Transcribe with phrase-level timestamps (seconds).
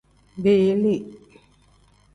[0.43, 0.95] Biili.